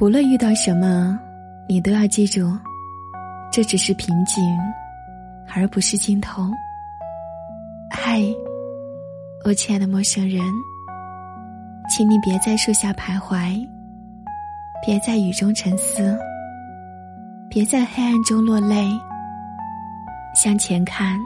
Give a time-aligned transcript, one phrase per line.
[0.00, 1.16] 无论遇到什么，
[1.68, 2.58] 你都要记住，
[3.52, 4.42] 这只是瓶颈，
[5.54, 6.50] 而不是尽头。
[7.88, 8.20] 嗨，
[9.44, 10.42] 我亲爱的陌生人，
[11.88, 13.64] 请你别在树下徘徊，
[14.84, 16.18] 别在雨中沉思，
[17.48, 18.88] 别在黑暗中落泪。
[20.34, 21.16] 向前看，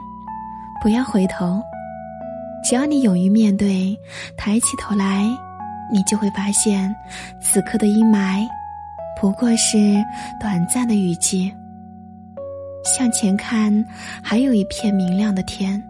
[0.83, 1.59] 不要回头。
[2.63, 3.97] 只要你勇于面对，
[4.35, 5.25] 抬起头来，
[5.91, 6.93] 你就会发现，
[7.41, 8.47] 此刻的阴霾，
[9.19, 9.77] 不过是
[10.39, 11.53] 短暂的雨季。
[12.83, 13.85] 向前看，
[14.23, 15.81] 还有一片明亮的天，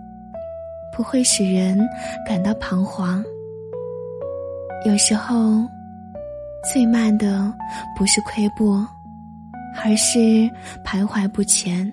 [0.96, 1.80] 不会使人
[2.26, 3.24] 感到彷徨。
[4.86, 5.64] 有时候，
[6.74, 7.54] 最慢的
[7.96, 8.84] 不是亏步，
[9.84, 10.20] 而是
[10.84, 11.90] 徘徊不前；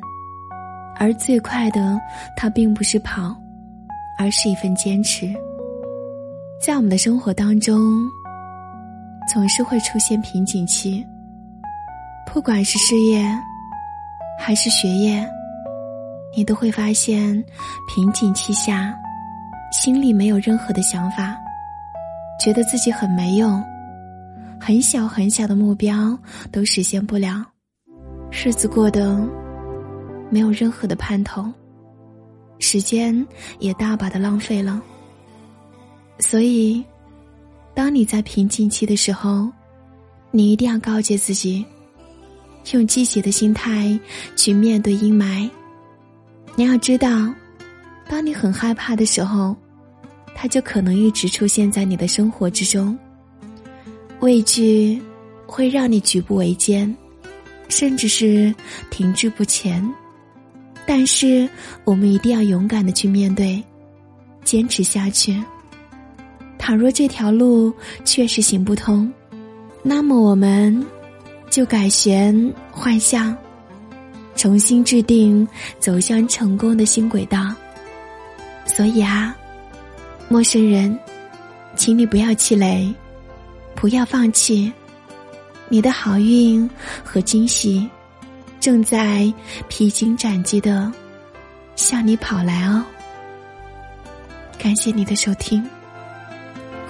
[0.97, 2.01] 而最快的，
[2.37, 3.35] 它并不是跑。
[4.17, 5.35] 而是一份坚持。
[6.65, 8.11] 在我们的生活当中，
[9.31, 11.07] 总是会出现瓶颈期。
[12.33, 13.23] 不管是事业，
[14.41, 15.29] 还是学业，
[16.35, 17.33] 你都会发现，
[17.87, 18.99] 瓶颈期下，
[19.73, 21.37] 心里没有任何的想法，
[22.41, 23.63] 觉得自己很没用，
[24.59, 26.19] 很小很小的目标
[26.51, 27.45] 都实现不了，
[28.33, 29.23] 日子过得
[30.31, 31.45] 没有任何的盼头。
[32.59, 33.15] 时间
[33.59, 34.81] 也大把的浪费了，
[36.21, 36.83] 所以，
[37.75, 39.51] 当你在瓶颈期的时候，
[40.31, 41.65] 你一定要告诫自己，
[42.73, 43.99] 用积极的心态
[44.37, 45.49] 去面对阴霾。
[46.57, 47.09] 你要知道，
[48.09, 49.57] 当你很害怕的时候，
[50.35, 52.97] 它就可能一直出现在你的生活之中。
[54.21, 55.03] 畏惧
[55.47, 56.97] 会让你举步维艰，
[57.69, 58.55] 甚至是
[58.91, 59.85] 停滞不前。
[60.87, 61.49] 但是，
[61.85, 63.63] 我们一定要勇敢的去面对，
[64.45, 65.43] 坚持下去。
[66.67, 67.71] 倘若这条路
[68.07, 69.13] 确实行不通，
[69.83, 70.83] 那么我们
[71.51, 72.35] 就改弦
[72.71, 73.37] 换向，
[74.35, 75.47] 重新制定
[75.79, 77.55] 走向成功的新轨道。
[78.65, 79.37] 所以啊，
[80.27, 80.99] 陌生人，
[81.77, 82.95] 请你不要气馁，
[83.75, 84.73] 不要放弃，
[85.69, 86.67] 你的好运
[87.05, 87.87] 和惊喜。
[88.59, 89.31] 正在
[89.69, 90.91] 披荆斩棘的
[91.77, 92.83] 向你跑来哦！
[94.59, 95.63] 感谢你的收听，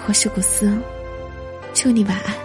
[0.07, 0.71] 我是古斯，
[1.73, 2.35] 祝你晚安。